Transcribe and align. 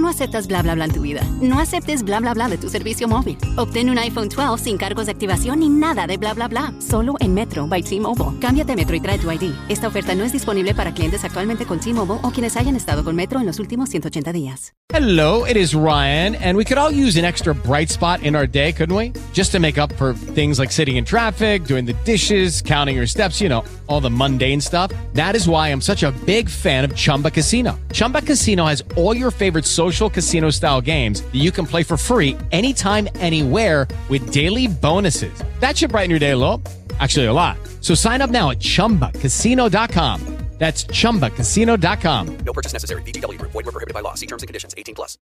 No 0.00 0.08
aceptas 0.08 0.46
bla 0.46 0.62
bla 0.62 0.74
bla 0.74 0.86
en 0.86 0.92
tu 0.92 1.02
vida. 1.02 1.20
No 1.42 1.60
aceptes 1.60 2.02
bla 2.02 2.20
bla 2.20 2.32
bla 2.32 2.48
de 2.48 2.56
tu 2.56 2.70
servicio 2.70 3.06
móvil. 3.06 3.36
Obtén 3.56 3.90
un 3.90 3.98
iPhone 3.98 4.30
12 4.30 4.64
sin 4.64 4.78
cargos 4.78 5.04
de 5.04 5.12
activación 5.12 5.60
ni 5.60 5.68
nada 5.68 6.06
de 6.06 6.16
bla 6.16 6.32
bla 6.32 6.48
bla. 6.48 6.72
Solo 6.78 7.16
en 7.20 7.34
Metro 7.34 7.66
by 7.66 7.82
T-Mobile. 7.82 8.40
Cámbiate 8.40 8.74
Metro 8.76 8.96
y 8.96 9.00
trae 9.00 9.18
tu 9.18 9.30
ID. 9.30 9.52
Esta 9.68 9.88
oferta 9.88 10.14
no 10.14 10.24
es 10.24 10.32
disponible 10.32 10.74
para 10.74 10.94
clientes 10.94 11.22
actualmente 11.22 11.66
con 11.66 11.80
T-Mobile 11.80 12.20
o 12.22 12.30
quienes 12.30 12.56
hayan 12.56 12.76
estado 12.76 13.04
con 13.04 13.14
Metro 13.14 13.40
en 13.40 13.46
los 13.46 13.58
últimos 13.58 13.90
180 13.90 14.32
días. 14.32 14.72
Hello, 14.92 15.44
it 15.44 15.56
is 15.56 15.72
Ryan, 15.72 16.34
and 16.34 16.56
we 16.56 16.64
could 16.64 16.76
all 16.76 16.90
use 16.90 17.16
an 17.16 17.24
extra 17.24 17.54
bright 17.54 17.90
spot 17.90 18.24
in 18.24 18.34
our 18.34 18.44
day, 18.44 18.72
couldn't 18.72 18.96
we? 18.96 19.12
Just 19.32 19.52
to 19.52 19.60
make 19.60 19.78
up 19.78 19.92
for 19.92 20.14
things 20.34 20.58
like 20.58 20.72
sitting 20.72 20.96
in 20.96 21.04
traffic, 21.04 21.62
doing 21.62 21.84
the 21.84 21.94
dishes, 22.04 22.60
counting 22.60 22.96
your 22.96 23.06
steps, 23.06 23.40
you 23.40 23.48
know, 23.48 23.62
all 23.86 24.00
the 24.00 24.10
mundane 24.10 24.60
stuff. 24.60 24.90
That 25.14 25.36
is 25.36 25.46
why 25.46 25.68
I'm 25.68 25.80
such 25.80 26.02
a 26.02 26.10
big 26.26 26.48
fan 26.48 26.82
of 26.82 26.96
Chumba 26.96 27.30
Casino. 27.30 27.78
Chumba 27.92 28.22
Casino 28.22 28.64
has 28.64 28.82
all 28.96 29.16
your 29.16 29.30
favorite 29.30 29.64
social 29.64 29.89
casino 30.10 30.50
style 30.50 30.80
games 30.80 31.22
that 31.22 31.36
you 31.38 31.52
can 31.52 31.66
play 31.66 31.84
for 31.84 31.96
free 31.96 32.36
anytime, 32.50 33.08
anywhere 33.16 33.86
with 34.08 34.32
daily 34.32 34.66
bonuses. 34.66 35.32
That 35.60 35.76
should 35.76 35.90
brighten 35.90 36.10
your 36.10 36.18
day 36.18 36.32
a 36.32 36.36
little. 36.36 36.60
Actually, 36.98 37.26
a 37.26 37.32
lot. 37.32 37.56
So 37.80 37.94
sign 37.94 38.20
up 38.20 38.30
now 38.30 38.50
at 38.50 38.58
chumbacasino.com. 38.58 40.29
That's 40.60 40.86
chumbacasino.com. 40.92 42.26
No 42.44 42.52
purchase 42.52 42.74
necessary. 42.74 43.00
VGW 43.02 43.38
Group. 43.38 43.52
Void 43.52 43.64
were 43.64 43.72
prohibited 43.72 43.94
by 43.94 44.02
law. 44.02 44.14
See 44.14 44.26
terms 44.26 44.42
and 44.42 44.48
conditions. 44.48 44.74
18 44.76 44.94
plus. 44.94 45.18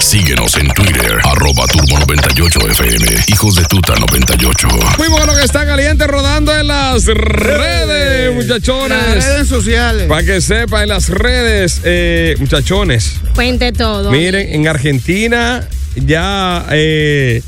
Síguenos 0.00 0.56
en 0.56 0.68
Twitter, 0.70 1.20
arroba 1.24 1.64
turbo98fm, 1.66 3.24
hijos 3.28 3.54
de 3.54 3.64
tuta 3.66 3.94
98. 3.94 4.68
Fuimos 4.96 5.20
con 5.20 5.28
lo 5.28 5.34
que 5.36 5.44
está 5.44 5.64
caliente 5.64 6.08
rodando 6.08 6.56
en 6.56 6.66
las 6.66 7.06
redes, 7.06 8.34
muchachones. 8.34 8.98
Las 8.98 9.24
redes 9.24 9.48
sociales. 9.48 10.08
Para 10.08 10.24
que 10.24 10.40
sepa, 10.40 10.82
en 10.82 10.88
las 10.88 11.08
redes, 11.08 11.80
eh, 11.84 12.34
muchachones. 12.40 13.20
Cuente 13.36 13.72
todo. 13.72 14.10
Miren, 14.10 14.52
en 14.52 14.66
Argentina 14.66 15.68
ya 15.94 16.66
eh, 16.72 17.42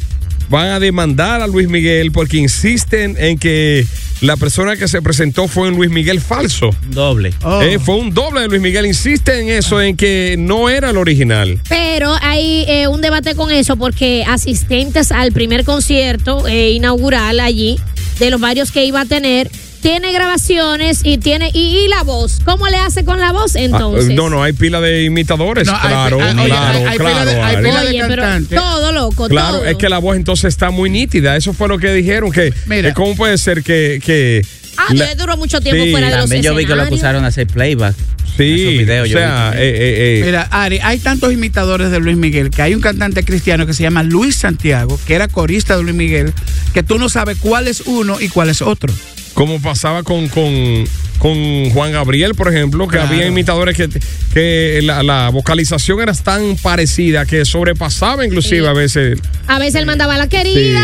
van 0.49 0.69
a 0.69 0.79
demandar 0.79 1.43
a 1.43 1.49
Luis 1.49 1.69
Miguel 1.69 2.13
porque 2.13 2.37
insisten 2.37 3.17
en 3.19 3.37
que 3.37 3.85
la 4.21 4.37
persona 4.37 4.77
que 4.77 4.89
se 4.89 5.03
presentó 5.03 5.49
fue 5.49 5.69
un 5.69 5.77
Luis 5.77 5.91
Miguel 5.91 6.21
falso. 6.21 6.71
Doble. 6.91 7.33
Oh. 7.43 7.63
Eh, 7.63 7.79
fue 7.79 7.97
un 7.97 8.13
doble 8.13 8.43
de 8.43 8.49
Luis 8.49 8.61
Miguel. 8.61 8.87
Insiste 8.87 9.41
en 9.41 9.49
eso, 9.49 9.81
en 9.81 9.97
que 9.97 10.37
no 10.39 10.69
era 10.69 10.91
el 10.91 10.97
original. 10.97 11.59
Pero 11.69 12.15
hay 12.21 12.65
eh, 12.69 12.87
un 12.89 13.01
debate 13.01 13.35
con 13.35 13.51
eso 13.51 13.77
porque 13.77 14.25
asistentes 14.27 15.13
al 15.13 15.33
primer 15.33 15.65
concierto 15.65 16.47
eh, 16.47 16.73
inaugural 16.73 17.41
allí, 17.41 17.79
de 18.19 18.31
los 18.31 18.41
varios 18.41 18.71
que 18.73 18.85
iba 18.85 19.01
a 19.01 19.07
tener, 19.07 19.51
tiene 19.83 20.13
grabaciones 20.13 21.01
y 21.05 21.19
tiene 21.19 21.51
y, 21.55 21.79
y 21.85 21.89
la 21.89 22.03
voz. 22.03 22.41
¿Cómo 22.45 22.69
le 22.69 22.77
hace 22.77 23.05
con 23.05 23.19
la 23.21 23.33
voz 23.33 23.55
entonces? 23.57 24.11
Ah, 24.11 24.15
no, 24.15 24.29
no, 24.31 24.43
hay 24.43 24.53
pila 24.53 24.81
de 24.81 25.05
imitadores. 25.05 25.67
No, 25.67 25.75
hay- 25.75 25.81
claro, 25.89 26.21
hay- 26.23 26.35
oye, 26.37 26.45
claro, 26.47 26.79
hay- 26.79 26.85
hay 26.87 26.99
pila 26.99 27.11
claro. 27.11 27.31
de- 27.31 27.41
hay 27.41 27.57
pila 27.57 27.81
de 27.83 27.89
Oye, 27.89 28.03
pero 28.09 28.23
cantante. 28.23 28.57
todo 28.57 28.93
loco, 28.93 29.29
Claro, 29.29 29.59
todo. 29.59 29.67
es 29.67 29.77
que 29.77 29.89
la 29.89 29.99
voz 29.99 30.17
entonces 30.17 30.45
está 30.47 30.71
muy 30.71 30.91
nítida. 30.91 31.37
Eso 31.37 31.53
fue 31.53 31.69
lo 31.69 31.79
que 31.79 31.93
dijeron. 31.93 32.31
Que, 32.31 32.53
Mira. 32.67 32.89
que 32.91 32.95
¿Cómo 32.95 33.17
puede 33.17 33.39
ser 33.39 33.63
que. 33.63 34.01
que 34.05 34.45
Ah, 34.77 34.95
la- 34.95 35.15
duró 35.15 35.37
mucho 35.37 35.61
tiempo 35.61 35.83
Sí, 35.85 35.91
fuera 35.91 36.07
de 36.07 36.13
los 36.13 36.21
También 36.23 36.43
yo 36.43 36.55
vi 36.55 36.65
que 36.65 36.75
lo 36.75 36.83
acusaron 36.83 37.23
de 37.23 37.29
hacer 37.29 37.47
playback. 37.47 37.95
sí, 38.37 38.79
videos, 38.79 39.05
o 39.05 39.11
yo 39.11 39.19
sea, 39.19 39.53
eh, 39.55 39.59
eh, 39.59 40.19
eh, 40.21 40.23
Mira, 40.25 40.49
Ari, 40.51 40.79
hay 40.83 40.99
tantos 40.99 41.33
imitadores 41.33 41.91
de 41.91 41.99
Luis 42.01 42.17
Miguel 42.17 42.49
que 42.51 42.63
hay 42.63 42.75
un 42.75 42.81
cantante 42.81 43.23
cristiano 43.25 43.67
que 43.67 43.75
se 43.75 43.83
llama 43.83 44.03
Luis 44.03 44.37
Santiago, 44.37 44.99
que 45.07 45.15
era 45.15 45.29
corista 45.29 45.77
de 45.77 45.83
Luis 45.83 45.95
Miguel, 45.95 46.33
que 46.73 46.83
tú 46.83 46.99
no 46.99 47.09
sabes 47.11 47.37
cuál 47.41 47.69
es 47.69 47.83
uno 47.83 48.19
y 48.21 48.29
cuál 48.29 48.49
es 48.49 48.63
otro. 48.63 48.91
Como 49.35 49.61
pasaba 49.61 50.03
con, 50.03 50.29
con, 50.29 50.85
con 51.19 51.71
Juan 51.71 51.93
Gabriel, 51.93 52.35
por 52.35 52.49
ejemplo, 52.49 52.87
que 52.89 52.97
Claro. 52.97 53.09
había 53.09 53.27
imitadores 53.27 53.77
que, 53.77 53.89
que 54.35 54.81
la, 54.83 55.03
la 55.03 55.29
vocalización 55.31 56.01
era 56.01 56.13
tan 56.15 56.57
parecida 56.57 57.25
que 57.27 57.45
sobrepasaba 57.45 58.25
inclusive 58.27 58.61
Sí. 58.63 58.67
a 58.67 58.73
veces. 58.73 59.19
A 59.47 59.59
veces 59.59 59.77
él 59.77 59.87
mandaba 59.87 60.15
a 60.15 60.19
la 60.19 60.29
querida. 60.29 60.81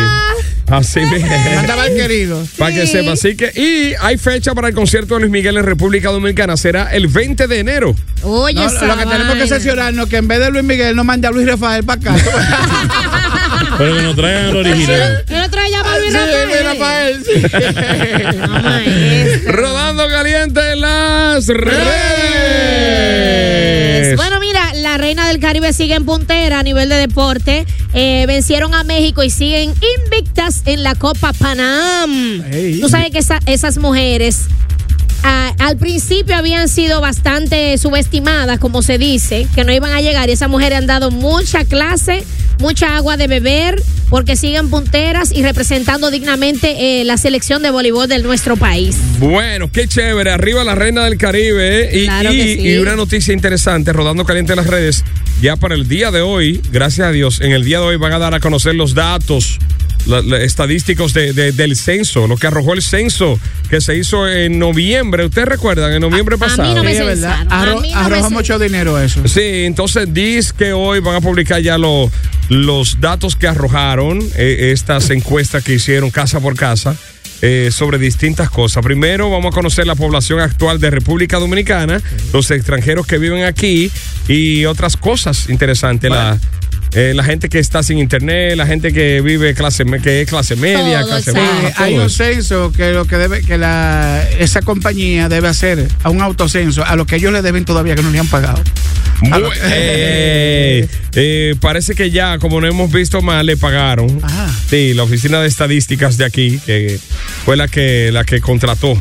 Así 0.68 1.00
mismo. 1.12 1.28
Mandaba 1.54 1.86
el 1.86 1.96
querido. 1.96 2.44
Para 2.58 2.74
que 2.74 2.86
Sí. 2.86 2.92
sepa. 2.92 3.12
Así 3.12 3.36
que, 3.36 3.50
y 3.54 3.94
hay 4.00 4.16
fecha 4.18 4.54
para 4.54 4.68
el 4.68 4.74
concierto 4.74 5.14
de 5.14 5.20
Luis 5.20 5.32
Miguel 5.32 5.56
en 5.56 5.64
República 5.64 6.10
Dominicana. 6.10 6.56
Será 6.56 6.92
el 6.94 7.08
20 7.08 7.46
de 7.46 7.58
enero. 7.58 7.94
Oye, 8.22 8.54
No, 8.54 8.64
lo 8.86 8.96
que 8.98 9.06
tenemos 9.06 9.34
que 9.36 9.46
cerciorarnos 9.48 10.08
que 10.08 10.16
en 10.16 10.28
vez 10.28 10.40
de 10.40 10.50
Luis 10.50 10.64
Miguel 10.64 10.96
nos 10.96 11.04
mande 11.04 11.28
a 11.28 11.30
Luis 11.30 11.46
Rafael 11.46 11.84
para 11.84 12.00
acá. 12.12 12.16
Pero 13.78 13.96
que 13.96 14.02
nos 14.02 14.16
traigan 14.16 14.44
el 14.50 14.56
original. 14.56 15.24
A 16.14 16.26
Luis 16.44 17.26
Sí. 17.26 17.42
No, 18.36 18.48
maestro. 18.60 19.52
Rodando 19.52 20.08
caliente 20.08 20.60
en 20.72 20.80
las 20.80 21.46
redes. 22.86 24.16
Bueno, 24.16 24.38
mira, 24.40 24.72
la 24.74 24.96
reina 24.98 25.28
del 25.28 25.38
Caribe 25.40 25.72
sigue 25.72 25.94
en 25.94 26.04
puntera 26.04 26.60
a 26.60 26.62
nivel 26.62 26.88
de 26.88 26.96
deporte. 26.96 27.66
Eh, 27.92 28.24
vencieron 28.26 28.74
a 28.74 28.84
México 28.84 29.22
y 29.22 29.30
siguen 29.30 29.74
invictas 30.04 30.62
en 30.66 30.82
la 30.82 30.94
Copa 30.94 31.32
Panam. 31.32 32.42
Ey. 32.52 32.80
Tú 32.80 32.88
sabes 32.88 33.10
que 33.10 33.18
esa- 33.18 33.40
esas 33.46 33.78
mujeres 33.78 34.42
ah, 35.22 35.52
al 35.58 35.76
principio 35.76 36.36
habían 36.36 36.68
sido 36.68 37.00
bastante 37.00 37.76
subestimadas, 37.78 38.58
como 38.60 38.82
se 38.82 38.96
dice, 38.98 39.46
que 39.54 39.64
no 39.64 39.72
iban 39.72 39.92
a 39.92 40.00
llegar. 40.00 40.28
Y 40.28 40.32
esas 40.32 40.48
mujeres 40.48 40.78
han 40.78 40.86
dado 40.86 41.10
mucha 41.10 41.64
clase, 41.64 42.22
mucha 42.58 42.96
agua 42.96 43.16
de 43.16 43.26
beber, 43.26 43.82
porque 44.08 44.36
siguen 44.36 44.70
punteras 44.70 45.32
y 45.32 45.42
representando 45.42 46.10
dignamente 46.10 47.00
eh, 47.00 47.04
la 47.04 47.16
selección 47.18 47.62
de 47.62 47.70
voleibol 47.70 48.08
de 48.08 48.18
nuestro 48.20 48.56
país. 48.56 48.96
Bueno, 49.18 49.70
qué 49.70 49.86
chévere. 49.88 50.30
Arriba 50.30 50.64
la 50.64 50.74
reina 50.74 51.04
del 51.04 51.18
Caribe. 51.18 51.84
¿eh? 51.84 51.98
Y, 52.02 52.04
Claro 52.06 52.30
que 52.30 52.36
y- 52.36 52.54
sí. 52.56 52.68
y 52.68 52.76
una 52.78 52.96
noticia 52.96 53.34
interesante, 53.34 53.92
rodando 53.92 54.24
caliente 54.24 54.52
en 54.52 54.56
las 54.58 54.66
redes. 54.66 55.04
Ya 55.42 55.56
para 55.56 55.74
el 55.74 55.86
día 55.88 56.10
de 56.10 56.20
hoy, 56.22 56.60
gracias 56.72 57.08
a 57.08 57.12
Dios, 57.12 57.40
en 57.40 57.52
el 57.52 57.64
día 57.64 57.78
de 57.80 57.84
hoy 57.86 57.96
van 57.96 58.12
a 58.12 58.18
dar 58.18 58.34
a 58.34 58.40
conocer 58.40 58.74
los 58.74 58.94
datos 58.94 59.58
la- 60.06 60.22
la- 60.22 60.38
estadísticos 60.42 61.12
de- 61.12 61.32
de- 61.32 61.52
del 61.52 61.76
censo, 61.76 62.26
lo 62.26 62.36
que 62.36 62.46
arrojó 62.46 62.72
el 62.74 62.82
censo 62.82 63.38
que 63.68 63.80
se 63.80 63.96
hizo 63.96 64.28
en 64.28 64.58
noviembre. 64.58 65.26
¿Ustedes 65.26 65.48
recuerdan? 65.48 65.92
En 65.92 66.00
noviembre 66.00 66.36
A- 66.40 66.44
a 66.44 66.48
mí 66.48 66.50
pasado. 66.56 66.74
no 66.74 66.82
me 66.84 66.92
Sí, 66.92 66.98
es 66.98 67.04
verdad. 67.06 67.38
censaron. 67.40 67.52
A 67.52 67.62
Arro- 67.62 67.80
mí 67.80 67.92
no 67.92 67.98
me 68.00 68.06
arroja 68.06 68.28
cen- 68.28 68.32
mucho 68.32 68.58
dinero 68.58 68.98
eso. 69.00 69.26
Sí, 69.28 69.40
entonces 69.64 70.12
dice 70.12 70.52
que 70.56 70.72
hoy 70.72 71.00
van 71.00 71.16
a 71.16 71.20
publicar 71.20 71.60
ya 71.60 71.76
lo- 71.78 72.10
los 72.48 73.00
datos 73.00 73.36
que 73.36 73.48
arrojaron 73.48 74.20
eh, 74.36 74.70
estas 74.72 75.10
encuestas 75.10 75.62
que 75.64 75.74
hicieron 75.74 76.10
casa 76.10 76.40
por 76.40 76.54
casa 76.56 76.96
eh, 77.42 77.68
sobre 77.70 77.98
distintas 77.98 78.48
cosas. 78.48 78.82
Primero 78.82 79.28
vamos 79.30 79.52
a 79.52 79.54
conocer 79.54 79.86
la 79.86 79.94
población 79.94 80.40
actual 80.40 80.80
de 80.80 80.90
República 80.90 81.38
Dominicana, 81.38 82.00
los 82.32 82.50
extranjeros 82.50 83.06
que 83.06 83.18
viven 83.18 83.44
aquí 83.44 83.90
y 84.26 84.64
otras 84.64 84.96
cosas 84.96 85.50
interesantes. 85.50 86.10
La, 86.10 86.38
eh, 86.92 87.12
la 87.14 87.24
gente 87.24 87.48
que 87.48 87.58
está 87.58 87.82
sin 87.82 87.98
internet, 87.98 88.56
la 88.56 88.66
gente 88.66 88.92
que 88.92 89.20
vive 89.20 89.54
clase 89.54 89.84
que 90.02 90.22
es 90.22 90.28
clase 90.28 90.56
media, 90.56 91.00
Todo, 91.00 91.10
clase 91.10 91.32
baja. 91.32 91.82
Hay 91.82 91.98
un 91.98 92.10
censo 92.10 92.72
que 92.72 92.92
lo 92.92 93.04
que 93.04 93.16
debe 93.16 93.42
que 93.42 93.58
la 93.58 94.22
esa 94.38 94.62
compañía 94.62 95.28
debe 95.28 95.48
hacer 95.48 95.88
a 96.02 96.10
un 96.10 96.20
autocenso 96.20 96.84
a 96.84 96.96
lo 96.96 97.06
que 97.06 97.16
ellos 97.16 97.32
le 97.32 97.42
deben 97.42 97.64
todavía 97.64 97.94
que 97.94 98.02
no 98.02 98.10
le 98.10 98.18
han 98.18 98.28
pagado. 98.28 98.62
Eh, 99.62 100.88
eh, 101.14 101.54
parece 101.60 101.94
que 101.94 102.10
ya, 102.10 102.38
como 102.38 102.60
no 102.60 102.66
hemos 102.66 102.92
visto 102.92 103.22
más, 103.22 103.44
le 103.44 103.56
pagaron. 103.56 104.20
Ajá. 104.22 104.54
Sí, 104.68 104.94
la 104.94 105.04
oficina 105.04 105.40
de 105.40 105.48
estadísticas 105.48 106.18
de 106.18 106.24
aquí, 106.24 106.58
que 106.64 106.98
fue 107.44 107.56
la 107.56 107.68
que, 107.68 108.10
la 108.12 108.24
que 108.24 108.40
contrató 108.40 109.00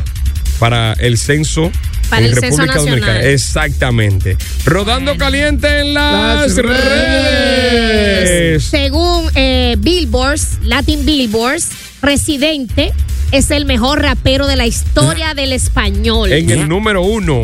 para 0.58 0.94
el 0.94 1.18
censo. 1.18 1.70
Para 2.10 2.26
en 2.26 2.32
el 2.32 2.38
censo 2.38 2.62
República 2.62 2.74
nacional. 2.74 3.00
Dominicana. 3.00 3.20
Exactamente. 3.32 4.36
Rodando 4.64 5.16
caliente 5.16 5.80
en 5.80 5.94
las, 5.94 6.52
Las 6.52 6.56
redes. 6.56 8.64
Según 8.64 9.30
eh, 9.34 9.76
Billboards, 9.78 10.58
Latin 10.62 11.04
Billboards, 11.04 11.68
Residente 12.02 12.92
es 13.32 13.50
el 13.50 13.64
mejor 13.64 14.02
rapero 14.02 14.46
de 14.46 14.56
la 14.56 14.66
historia 14.66 15.34
del 15.34 15.52
español. 15.52 16.32
En 16.32 16.50
el 16.50 16.68
número 16.68 17.02
uno. 17.02 17.42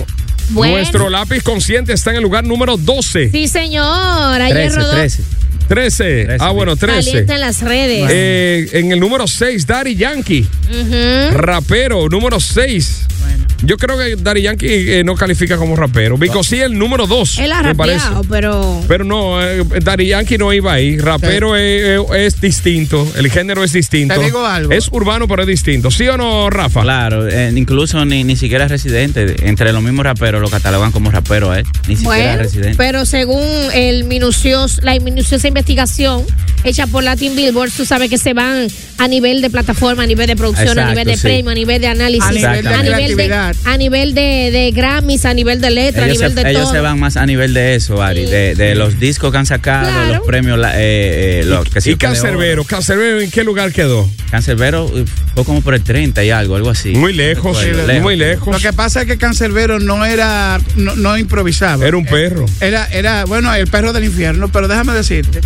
Bueno. 0.51 0.77
Nuestro 0.77 1.09
lápiz 1.09 1.43
consciente 1.43 1.93
está 1.93 2.11
en 2.11 2.17
el 2.17 2.23
lugar 2.23 2.45
número 2.45 2.77
12. 2.77 3.31
Sí, 3.31 3.49
señor. 3.49 4.41
Ayer 4.41 4.71
13, 4.71 4.77
rodó 4.77 4.93
13. 4.93 5.23
13. 5.69 6.27
Ah, 6.39 6.51
bueno, 6.51 6.77
13. 6.77 6.97
caliente 6.97 7.35
en 7.35 7.41
las 7.41 7.63
redes. 7.63 8.07
Eh, 8.11 8.69
en 8.73 8.93
el 8.93 9.01
número 9.01 9.27
6, 9.27 9.67
Daddy 9.67 9.97
Yankee. 9.97 10.47
Rapero, 11.33 12.09
número 12.09 12.39
6. 12.39 13.07
Yo 13.65 13.77
creo 13.77 13.97
que 13.97 14.17
Dari 14.17 14.43
Yankee 14.43 14.67
eh, 14.67 15.05
no 15.05 15.15
califica 15.15 15.57
como 15.57 15.77
rapero. 15.77 16.19
Vico 16.19 16.43
sí, 16.43 16.61
el 16.61 16.77
número 16.77 17.07
dos. 17.07 17.39
Él 17.39 17.53
ha 17.53 17.63
rapeado, 17.63 18.23
pero. 18.29 18.83
Pero 18.89 19.05
no, 19.05 19.43
eh, 19.43 19.63
Daddy 19.83 20.09
Yankee 20.09 20.39
no 20.39 20.53
iba 20.53 20.73
ahí. 20.73 20.99
Rapero 20.99 21.57
es, 21.57 22.01
es 22.17 22.41
distinto. 22.41 23.11
El 23.17 23.31
género 23.31 23.63
es 23.63 23.73
distinto. 23.73 24.15
Te 24.15 24.25
digo 24.25 24.45
algo. 24.45 24.73
Es 24.73 24.89
urbano, 24.91 25.29
pero 25.29 25.43
es 25.43 25.49
distinto. 25.49 25.91
¿Sí 25.91 26.09
o 26.09 26.17
no, 26.17 26.51
Rafa? 26.51 26.83
Claro, 26.83 27.29
eh, 27.29 27.53
incluso 27.55 28.05
ni, 28.05 28.25
ni 28.25 28.37
siquiera 28.37 28.65
es 28.65 28.71
residente. 28.71 29.37
Entre 29.49 29.73
los 29.73 29.83
mismos 29.83 30.05
raperos 30.05 30.41
lo 30.41 30.51
catalogan 30.51 30.91
como 30.91 31.11
rapero 31.11 31.51
a 31.53 31.61
él. 31.61 31.67
Ni 31.89 31.97
siquiera 31.97 32.19
es 32.19 32.27
Bueno, 32.27 32.43
residente. 32.43 32.75
pero 32.77 33.07
según 33.07 33.45
el 33.75 34.05
minucioso, 34.05 34.81
la 34.83 34.99
minuciosa 34.99 35.47
investigación 35.49 36.25
hecha 36.65 36.87
por 36.87 37.03
Latin 37.03 37.35
Billboard, 37.35 37.71
tú 37.71 37.85
sabes 37.85 38.09
que 38.09 38.19
se 38.19 38.35
van 38.35 38.69
a 38.99 39.09
nivel 39.09 39.43
de 39.43 39.51
plataforma, 39.51 40.05
a 40.05 40.07
nivel 40.07 40.27
de 40.27 40.37
producción, 40.37 40.79
a 40.79 40.89
nivel 40.91 41.07
de 41.07 41.17
sí. 41.17 41.23
premio, 41.23 41.51
a 41.51 41.55
nivel 41.55 41.81
de 41.81 41.89
análisis, 41.89 42.25
A 42.25 42.33
nivel 42.33 42.65
de 42.65 42.75
a 42.75 42.83
nivel 42.83 43.17
de, 43.17 43.52
a 43.65 43.77
nivel 43.77 44.15
de, 44.15 44.51
de 44.53 44.71
Grammys, 44.73 45.25
a 45.25 45.35
nivel 45.35 45.61
de 45.61 45.71
letra, 45.71 46.03
a 46.03 46.07
ellos 46.07 46.19
nivel 46.19 46.35
se, 46.35 46.43
de 46.45 46.51
ellos 46.51 46.63
todo. 46.65 46.73
se 46.73 46.81
van 46.81 46.99
más 47.01 47.17
a 47.17 47.27
nivel 47.27 47.55
de 47.55 47.75
eso, 47.75 48.03
Ari, 48.03 48.25
de, 48.27 48.55
de 48.55 48.75
los 48.75 48.99
discos 48.99 49.31
que 49.33 49.39
han 49.39 49.47
sacado, 49.47 49.89
Claro. 49.89 50.15
los 50.19 50.27
premios, 50.27 50.59
la- 50.59 50.77
eh, 50.79 51.41
eh, 51.41 51.45
lo 51.47 51.65
que 51.65 51.81
sí 51.81 51.91
¿Y 51.93 51.97
Cancerbero? 51.97 52.65
¿Cancerbero 52.65 53.21
en 53.21 53.31
qué 53.31 53.45
lugar 53.45 53.73
quedó? 53.73 54.09
Cancerbero 54.31 54.91
eh, 54.95 55.05
fue 55.35 55.45
como 55.45 55.61
por 55.63 55.75
el 55.75 55.83
30 55.83 56.25
y 56.25 56.31
algo, 56.31 56.57
algo 56.57 56.71
así. 56.71 56.91
Muy 56.95 57.13
lejos, 57.13 57.59
muy 58.03 58.17
Lo 58.17 58.25
lejos. 58.27 58.63
que 58.63 58.73
pasa 58.73 59.03
es 59.03 59.07
que 59.07 59.19
Cancerbero 59.19 59.79
no 59.79 60.05
era, 60.05 60.59
no, 60.77 60.97
no 60.97 61.17
improvisaba. 61.19 61.87
Era 61.87 61.97
un 61.97 62.07
perro. 62.07 62.47
Era, 62.61 62.87
era, 62.87 63.25
bueno, 63.25 63.53
el 63.55 63.67
perro 63.69 63.93
del 63.93 64.05
infierno, 64.05 64.51
pero 64.51 64.69
déjame 64.69 64.93
decirte, 64.95 65.41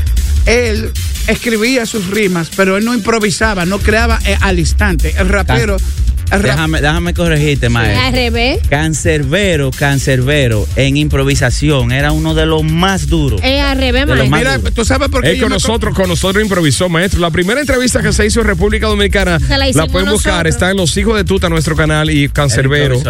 él 0.46 0.90
escribía 1.26 1.86
sus 1.86 2.06
rimas, 2.10 2.50
pero 2.56 2.76
él 2.76 2.84
no 2.84 2.94
improvisaba, 2.94 3.64
no 3.66 3.78
creaba 3.78 4.18
eh, 4.26 4.36
al 4.40 4.58
instante. 4.58 5.14
El 5.18 5.28
rapero, 5.28 5.76
Déjame, 6.30 6.80
déjame 6.80 7.14
corregirte, 7.14 7.68
maestro. 7.68 8.18
ARB, 8.20 8.68
Cancerbero, 8.68 9.70
Cancerbero, 9.70 10.66
en 10.76 10.96
improvisación, 10.96 11.92
era 11.92 12.12
uno 12.12 12.34
de 12.34 12.46
los 12.46 12.64
más 12.64 13.06
duros. 13.08 13.40
ERB, 13.42 14.06
los 14.06 14.28
maestro. 14.28 14.58
mira, 14.58 14.70
tú 14.74 14.84
sabes 14.84 15.08
por 15.08 15.22
qué 15.22 15.32
Es 15.32 15.40
con 15.40 15.50
nosotros, 15.50 15.94
con 15.94 16.08
nosotros 16.08 16.42
improvisó, 16.42 16.88
maestro. 16.88 17.20
La 17.20 17.30
primera 17.30 17.60
entrevista 17.60 18.02
que 18.02 18.12
se 18.12 18.26
hizo 18.26 18.40
en 18.40 18.46
República 18.46 18.86
Dominicana, 18.86 19.38
Se 19.38 19.56
la 19.56 19.66
la, 19.72 19.86
pueden 19.86 20.10
buscar, 20.10 20.32
nosotros. 20.32 20.54
está 20.54 20.70
en 20.70 20.76
Los 20.76 20.96
Hijos 20.96 21.16
de 21.16 21.24
Tuta, 21.24 21.48
nuestro 21.48 21.76
canal, 21.76 22.10
y 22.10 22.28
Cancerbero. 22.28 23.00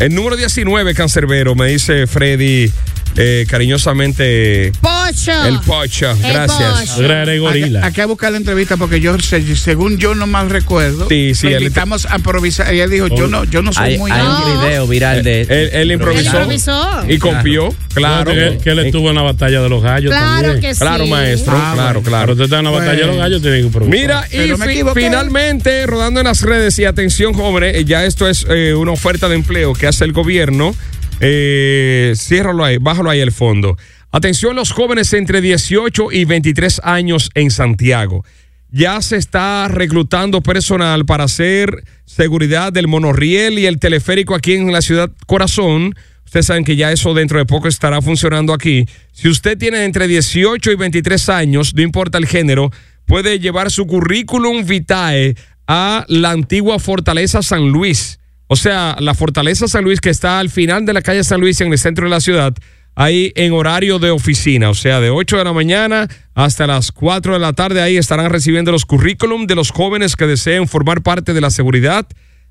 El 0.00 0.14
número 0.14 0.36
19, 0.36 0.92
Cancerbero, 0.94 1.54
me 1.54 1.68
dice 1.68 2.06
Freddy 2.06 2.70
eh, 3.16 3.46
cariñosamente 3.48 4.72
Pocho. 4.80 5.44
el 5.46 5.60
Pocho. 5.60 6.10
El 6.10 6.32
Gracias. 6.32 6.98
Gorila. 7.40 7.86
hay 7.86 7.92
que 7.92 8.04
buscar 8.06 8.32
la 8.32 8.38
entrevista 8.38 8.76
porque 8.76 9.00
yo, 9.00 9.18
se- 9.20 9.56
según 9.56 9.98
yo 9.98 10.14
no 10.14 10.26
mal 10.26 10.50
recuerdo, 10.50 11.08
Sí, 11.08 11.34
sí, 11.34 11.48
le 11.48 11.56
él- 11.56 11.62
invitamos 11.62 12.06
a 12.06 12.16
improvisar 12.16 12.74
y 12.74 12.80
él 12.80 12.90
dijo, 12.90 13.08
yo 13.08 13.26
no, 13.28 13.44
yo 13.44 13.62
no 13.62 13.72
soy 13.72 13.92
Hay, 13.92 13.98
muy... 13.98 14.10
hay 14.10 14.22
No. 14.22 14.38
un 14.54 14.60
video 14.68 14.86
viral 14.86 15.22
de 15.22 15.42
Él, 15.42 15.70
él 15.72 15.92
improvisó, 15.92 16.30
Él 16.30 16.52
improvisó. 16.52 17.04
y 17.08 17.18
confió, 17.18 17.74
claro. 17.94 18.32
Que, 18.32 18.58
que 18.62 18.70
él 18.70 18.78
estuvo 18.80 19.08
en 19.10 19.16
la 19.16 19.22
batalla 19.22 19.60
de 19.60 19.68
los 19.68 19.82
gallos 19.82 20.10
Claro 20.10 20.42
también. 20.42 20.60
que 20.60 20.74
sí. 20.74 20.80
Claro, 20.80 21.06
maestro, 21.06 21.52
Ah, 21.56 21.72
claro, 21.74 22.02
claro. 22.02 22.22
Pero 22.24 22.32
usted 22.32 22.44
está 22.44 22.58
en 22.58 22.64
la 22.64 22.70
batalla 22.70 23.00
de 23.00 23.06
los 23.06 23.16
gallos, 23.16 23.42
tiene 23.42 23.58
que 23.58 23.62
improvisar. 23.66 24.00
Mira, 24.00 24.26
y 24.30 24.36
Pero 24.36 24.58
me 24.58 24.66
fi- 24.66 24.72
equivoqué. 24.72 25.00
finalmente, 25.02 25.86
rodando 25.86 26.20
en 26.20 26.26
las 26.26 26.42
redes, 26.42 26.78
y 26.78 26.84
atención, 26.84 27.32
jóvenes, 27.34 27.76
eh, 27.76 27.84
ya 27.84 28.04
esto 28.04 28.28
es 28.28 28.46
eh, 28.48 28.74
una 28.74 28.92
oferta 28.92 29.28
de 29.28 29.36
empleo 29.36 29.72
que 29.74 29.86
hace 29.86 30.04
el 30.04 30.12
gobierno. 30.12 30.74
Eh, 31.20 32.14
ciérralo 32.16 32.64
ahí, 32.64 32.78
bájalo 32.78 33.10
ahí 33.10 33.20
el 33.20 33.32
fondo. 33.32 33.76
Atención, 34.10 34.54
los 34.56 34.72
jóvenes 34.72 35.12
entre 35.12 35.40
18 35.40 36.12
y 36.12 36.24
23 36.24 36.80
años 36.84 37.30
en 37.34 37.50
Santiago. 37.50 38.24
Ya 38.70 39.00
se 39.02 39.16
está 39.16 39.68
reclutando 39.68 40.40
personal 40.40 41.04
para 41.04 41.24
hacer 41.24 41.84
seguridad 42.06 42.72
del 42.72 42.88
monorriel 42.88 43.58
y 43.58 43.66
el 43.66 43.78
teleférico 43.78 44.34
aquí 44.34 44.54
en 44.54 44.72
la 44.72 44.82
ciudad 44.82 45.10
Corazón. 45.26 45.94
Ustedes 46.24 46.46
saben 46.46 46.64
que 46.64 46.74
ya 46.74 46.90
eso 46.90 47.14
dentro 47.14 47.38
de 47.38 47.44
poco 47.44 47.68
estará 47.68 48.02
funcionando 48.02 48.52
aquí. 48.52 48.86
Si 49.12 49.28
usted 49.28 49.56
tiene 49.56 49.84
entre 49.84 50.08
18 50.08 50.72
y 50.72 50.74
23 50.74 51.28
años, 51.28 51.74
no 51.74 51.82
importa 51.82 52.18
el 52.18 52.26
género, 52.26 52.72
puede 53.06 53.38
llevar 53.38 53.70
su 53.70 53.86
currículum 53.86 54.64
vitae 54.64 55.36
a 55.66 56.04
la 56.08 56.30
antigua 56.30 56.78
Fortaleza 56.78 57.42
San 57.42 57.70
Luis. 57.70 58.18
O 58.46 58.56
sea, 58.56 58.96
la 59.00 59.14
Fortaleza 59.14 59.68
San 59.68 59.84
Luis 59.84 60.00
que 60.00 60.10
está 60.10 60.38
al 60.38 60.50
final 60.50 60.84
de 60.84 60.92
la 60.92 61.02
calle 61.02 61.24
San 61.24 61.40
Luis 61.40 61.60
en 61.60 61.72
el 61.72 61.78
centro 61.78 62.04
de 62.04 62.10
la 62.10 62.20
ciudad, 62.20 62.54
ahí 62.94 63.32
en 63.36 63.52
horario 63.52 63.98
de 63.98 64.10
oficina, 64.10 64.70
o 64.70 64.74
sea, 64.74 65.00
de 65.00 65.10
8 65.10 65.38
de 65.38 65.44
la 65.44 65.52
mañana 65.52 66.08
hasta 66.34 66.66
las 66.66 66.92
4 66.92 67.34
de 67.34 67.38
la 67.38 67.52
tarde, 67.52 67.80
ahí 67.80 67.96
estarán 67.96 68.30
recibiendo 68.30 68.72
los 68.72 68.84
currículum 68.84 69.46
de 69.46 69.54
los 69.54 69.70
jóvenes 69.70 70.16
que 70.16 70.26
deseen 70.26 70.68
formar 70.68 71.02
parte 71.02 71.32
de 71.32 71.40
la 71.40 71.50
seguridad 71.50 72.06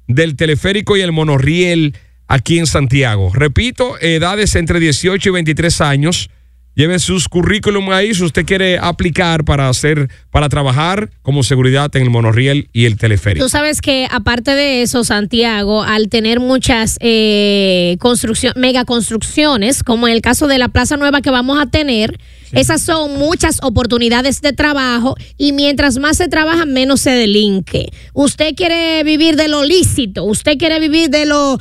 del 0.07 0.36
teleférico 0.36 0.98
y 0.98 1.01
el 1.01 1.12
monorriel 1.12 1.95
aquí 2.28 2.60
en 2.60 2.68
Santiago. 2.68 3.31
Repito, 3.34 4.00
edades 4.00 4.56
entre 4.56 4.80
18 4.80 5.30
y 5.30 5.31
23 5.31 5.81
años. 5.81 6.30
Lleven 6.75 6.99
sus 6.99 7.29
currículum 7.29 7.91
ahí 7.91 8.15
si 8.15 8.23
usted 8.23 8.45
quiere 8.45 8.79
aplicar 8.79 9.45
para 9.45 9.69
hacer, 9.69 10.09
para 10.31 10.49
trabajar 10.49 11.11
como 11.21 11.43
seguridad 11.43 11.95
en 11.95 12.01
el 12.01 12.09
monorriel 12.09 12.69
y 12.73 12.85
el 12.85 12.97
teleférico. 12.97 13.45
Tú 13.45 13.49
sabes 13.49 13.79
que 13.79 14.07
aparte 14.09 14.51
de 14.51 14.81
eso, 14.81 15.03
Santiago, 15.03 15.83
al 15.83 16.09
tener 16.09 16.39
muchas 16.39 16.97
eh, 16.99 17.97
construcción, 17.99 18.53
mega 18.55 18.85
construcciones, 18.85 19.83
como 19.83 20.07
en 20.07 20.15
el 20.15 20.21
caso 20.21 20.47
de 20.47 20.57
la 20.57 20.69
Plaza 20.69 20.97
Nueva 20.97 21.21
que 21.21 21.29
vamos 21.29 21.61
a 21.61 21.67
tener, 21.67 22.17
esas 22.53 22.81
son 22.81 23.17
muchas 23.17 23.59
oportunidades 23.63 24.41
de 24.41 24.53
trabajo 24.53 25.15
y 25.37 25.51
mientras 25.53 25.97
más 25.97 26.17
se 26.17 26.27
trabaja, 26.27 26.65
menos 26.65 27.01
se 27.01 27.11
delinque. 27.11 27.91
Usted 28.13 28.55
quiere 28.55 29.03
vivir 29.03 29.35
de 29.35 29.47
lo 29.47 29.63
lícito, 29.63 30.23
usted 30.23 30.57
quiere 30.57 30.79
vivir 30.79 31.09
de 31.09 31.25
lo 31.25 31.59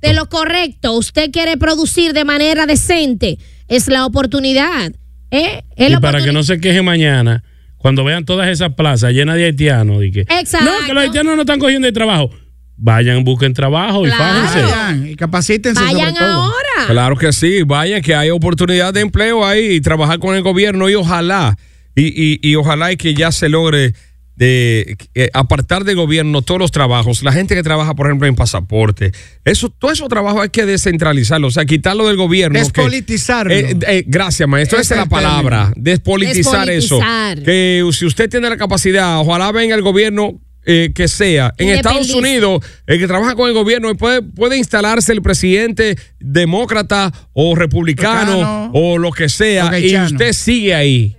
de 0.00 0.14
lo 0.14 0.28
correcto, 0.28 0.92
usted 0.92 1.30
quiere 1.30 1.56
producir 1.56 2.12
de 2.12 2.24
manera 2.24 2.66
decente. 2.66 3.38
Es 3.70 3.88
la 3.88 4.04
oportunidad. 4.04 4.92
¿eh? 5.30 5.62
Es 5.76 5.88
Y 5.88 5.92
la 5.92 6.00
para 6.00 6.22
que 6.22 6.32
no 6.32 6.42
se 6.42 6.60
queje 6.60 6.82
mañana, 6.82 7.42
cuando 7.78 8.04
vean 8.04 8.26
todas 8.26 8.48
esas 8.48 8.74
plazas 8.74 9.12
llenas 9.12 9.36
de 9.36 9.46
haitianos, 9.46 10.04
y 10.04 10.10
que, 10.12 10.20
Exacto. 10.22 10.66
no, 10.66 10.86
que 10.86 10.92
los 10.92 11.02
haitianos 11.04 11.34
no 11.36 11.42
están 11.42 11.58
cogiendo 11.58 11.88
el 11.88 11.94
trabajo. 11.94 12.30
Vayan, 12.76 13.24
busquen 13.24 13.52
trabajo 13.54 14.06
y 14.06 14.10
fájense. 14.10 14.62
Vayan 14.62 15.06
y 15.08 15.14
capacítense 15.14 15.82
Vayan 15.82 16.14
sobre 16.14 16.26
todo. 16.26 16.42
ahora. 16.42 16.86
Claro 16.88 17.16
que 17.16 17.32
sí, 17.32 17.62
vaya 17.62 18.00
que 18.00 18.14
hay 18.14 18.30
oportunidad 18.30 18.92
de 18.94 19.00
empleo 19.02 19.44
ahí 19.46 19.72
y 19.76 19.80
trabajar 19.80 20.18
con 20.18 20.34
el 20.34 20.42
gobierno 20.42 20.88
y 20.88 20.94
ojalá, 20.94 21.56
y, 21.94 22.06
y, 22.06 22.40
y 22.42 22.56
ojalá 22.56 22.90
y 22.92 22.96
que 22.96 23.14
ya 23.14 23.32
se 23.32 23.48
logre 23.50 23.94
de 24.36 24.96
eh, 25.14 25.28
apartar 25.34 25.84
del 25.84 25.96
gobierno 25.96 26.40
todos 26.42 26.58
los 26.58 26.70
trabajos, 26.70 27.22
la 27.22 27.32
gente 27.32 27.54
que 27.54 27.62
trabaja, 27.62 27.94
por 27.94 28.06
ejemplo, 28.06 28.26
en 28.26 28.34
pasaporte, 28.34 29.12
eso, 29.44 29.68
todo 29.68 29.90
esos 29.90 30.08
trabajos 30.08 30.40
hay 30.42 30.48
que 30.48 30.64
descentralizarlo, 30.64 31.48
o 31.48 31.50
sea, 31.50 31.64
quitarlo 31.66 32.06
del 32.08 32.16
gobierno. 32.16 32.54
que- 32.58 32.64
Despolitizarlo. 32.64 33.52
Eh, 33.52 33.76
eh, 33.86 34.04
gracias, 34.06 34.48
maestro, 34.48 34.78
esa 34.80 34.94
es 34.94 35.00
la 35.00 35.06
palabra, 35.06 35.72
despolitizar, 35.76 36.66
Despolitizar. 36.66 37.38
eso. 37.38 37.44
Que 37.44 37.86
si 37.92 38.06
usted 38.06 38.30
tiene 38.30 38.48
la 38.48 38.56
capacidad, 38.56 39.18
ojalá 39.20 39.52
venga 39.52 39.74
el 39.74 39.82
gobierno 39.82 40.40
eh, 40.66 40.92
que 40.94 41.08
sea. 41.08 41.54
En 41.56 41.70
Estados. 41.70 42.10
Unidos, 42.10 42.64
el 42.86 42.98
que 42.98 43.06
trabaja 43.06 43.34
con 43.34 43.48
el 43.48 43.54
gobierno 43.54 43.94
puede, 43.94 44.20
puede 44.22 44.58
instalarse 44.58 45.12
el 45.12 45.22
presidente 45.22 45.96
demócrata 46.18 47.12
o 47.32 47.54
republicano 47.54 48.70
o 48.72 48.98
lo 48.98 49.10
que 49.10 49.28
sea 49.28 49.78
y 49.78 49.96
usted 49.96 50.32
sigue 50.32 50.74
ahí. 50.74 51.16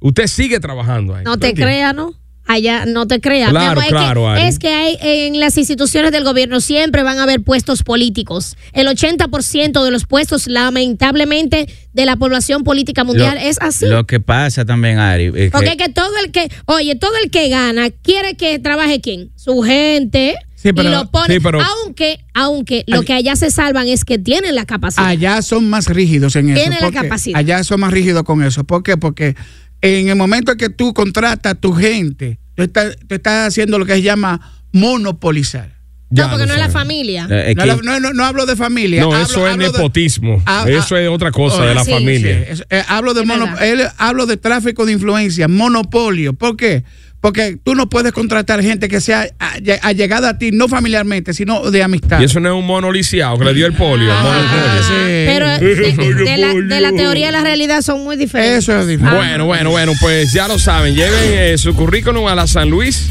Usted 0.00 0.26
sigue 0.26 0.60
trabajando 0.60 1.14
ahí. 1.14 1.24
No 1.24 1.34
¿Tú 1.34 1.40
te 1.40 1.54
creas, 1.54 1.94
¿no? 1.94 2.14
Allá 2.50 2.86
no 2.86 3.06
te 3.06 3.20
creas. 3.20 3.50
Claro, 3.50 3.80
es 3.82 3.88
claro, 3.88 4.22
que, 4.22 4.28
Ari. 4.28 4.42
es 4.48 4.58
que 4.58 4.68
hay 4.72 4.96
en 5.02 5.38
las 5.38 5.58
instituciones 5.58 6.12
del 6.12 6.24
gobierno 6.24 6.62
siempre 6.62 7.02
van 7.02 7.18
a 7.18 7.24
haber 7.24 7.42
puestos 7.42 7.82
políticos. 7.82 8.56
El 8.72 8.86
80% 8.88 9.84
de 9.84 9.90
los 9.90 10.06
puestos, 10.06 10.46
lamentablemente, 10.46 11.68
de 11.92 12.06
la 12.06 12.16
población 12.16 12.64
política 12.64 13.04
mundial 13.04 13.34
Lo- 13.34 13.40
es 13.48 13.58
así. 13.60 13.86
Lo 13.86 14.06
que 14.06 14.20
pasa 14.20 14.64
también, 14.64 14.98
Ari, 14.98 15.26
es 15.34 15.50
Porque 15.50 15.66
que- 15.66 15.70
es 15.72 15.76
que 15.76 15.88
todo 15.92 16.10
el 16.24 16.32
que, 16.32 16.48
oye, 16.66 16.94
todo 16.96 17.12
el 17.22 17.30
que 17.30 17.48
gana 17.50 17.90
quiere 17.90 18.34
que 18.34 18.58
trabaje 18.58 19.00
quién? 19.00 19.30
Su 19.36 19.60
gente. 19.62 20.34
Sí, 20.54 20.72
pero- 20.72 20.88
y 20.88 20.92
lo 20.92 21.10
pone, 21.10 21.34
sí, 21.34 21.40
pero- 21.40 21.60
aunque, 21.60 22.18
aunque 22.34 22.82
lo 22.88 23.02
que 23.02 23.12
allá 23.12 23.36
se 23.36 23.50
salvan 23.50 23.86
es 23.88 24.04
que 24.04 24.18
tienen 24.18 24.54
la 24.54 24.64
capacidad. 24.64 25.06
Allá 25.06 25.40
son 25.42 25.68
más 25.70 25.86
rígidos 25.86 26.34
en 26.34 26.50
eso. 26.50 26.60
Tiene 26.60 26.78
la 26.80 26.90
capacidad. 26.90 27.38
Allá 27.38 27.62
son 27.62 27.80
más 27.80 27.92
rígidos 27.92 28.24
con 28.24 28.42
eso. 28.42 28.64
¿Por 28.64 28.82
qué? 28.82 28.96
Porque 28.96 29.36
en 29.82 30.08
el 30.08 30.16
momento 30.16 30.52
en 30.52 30.58
que 30.58 30.68
tú 30.70 30.92
contratas 30.94 31.52
a 31.52 31.54
tu 31.54 31.72
gente, 31.72 32.38
tú 32.54 32.62
estás, 32.62 32.96
tú 33.06 33.14
estás 33.14 33.48
haciendo 33.48 33.78
lo 33.78 33.86
que 33.86 33.94
se 33.94 34.02
llama 34.02 34.40
monopolizar. 34.72 35.76
Ya 36.10 36.24
no, 36.24 36.30
porque 36.30 36.46
no 36.46 36.54
es 36.54 36.58
la 36.60 36.70
familia. 36.70 37.26
eh, 37.30 37.52
No, 37.54 37.62
aquí- 37.64 37.80
no, 37.84 38.00
no, 38.00 38.12
no 38.14 38.24
hablo 38.24 38.46
de 38.46 38.56
familia. 38.56 39.02
No, 39.02 39.12
hablo- 39.12 39.22
eso 39.26 39.46
es 39.46 39.58
de- 39.58 39.64
nepotismo. 39.66 40.42
Ah, 40.46 40.64
ah, 40.66 40.70
eso 40.70 40.96
es 40.96 41.06
otra 41.08 41.30
cosa 41.30 41.58
oh, 41.58 41.66
de 41.66 41.74
la 41.74 41.84
sí, 41.84 41.90
familia. 41.90 42.44
Sí, 42.46 42.52
es- 42.52 42.64
eh, 42.70 42.82
hablo 42.88 43.12
de 43.12 43.24
mono- 43.26 43.58
él- 43.60 43.86
hablo 43.98 44.24
de 44.24 44.38
tráfico 44.38 44.86
de 44.86 44.92
influencia, 44.92 45.48
monopolio. 45.48 46.32
¿Por 46.32 46.56
qué? 46.56 46.82
Porque 47.20 47.58
tú 47.62 47.74
no 47.74 47.88
puedes 47.88 48.12
contratar 48.12 48.62
gente 48.62 48.88
que 48.88 49.00
sea 49.00 49.26
alle- 49.40 49.80
allegada 49.82 50.28
a 50.30 50.38
ti, 50.38 50.50
no 50.52 50.68
familiarmente, 50.68 51.34
sino 51.34 51.70
de 51.70 51.82
amistad. 51.82 52.20
Y 52.20 52.24
eso 52.24 52.38
no 52.38 52.48
es 52.50 52.54
un 52.54 52.64
mono 52.66 52.92
lisiado 52.92 53.36
que 53.38 53.44
le 53.44 53.54
dio 53.54 53.66
el 53.66 53.72
polio. 53.72 54.12
Ah, 54.12 54.78
sí. 54.86 54.94
Pero 55.26 55.48
de, 55.58 56.14
de 56.24 56.36
la, 56.36 56.54
de 56.54 56.80
la 56.80 56.92
teoría 56.92 57.30
a 57.30 57.32
la 57.32 57.40
realidad 57.42 57.82
son 57.82 58.04
muy 58.04 58.16
diferentes. 58.16 58.58
Eso 58.64 58.78
es 58.78 58.86
diferente. 58.86 59.16
Bueno, 59.16 59.46
bueno, 59.46 59.70
bueno, 59.70 59.92
pues 60.00 60.32
ya 60.32 60.46
lo 60.46 60.58
saben. 60.60 60.94
Lleven 60.94 61.18
eh, 61.32 61.58
su 61.58 61.74
currículum 61.74 62.26
a 62.28 62.34
la 62.36 62.46
San 62.46 62.70
Luis 62.70 63.10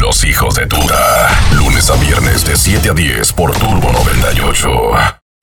Los 0.00 0.24
hijos 0.24 0.54
de 0.54 0.66
Tuta. 0.66 1.28
Lunes 1.54 1.90
a 1.90 1.96
viernes 1.96 2.46
de 2.46 2.56
7 2.56 2.88
a 2.90 2.94
10 2.94 3.32
por 3.34 3.52
Turbo 3.58 3.92
98. 3.92 4.68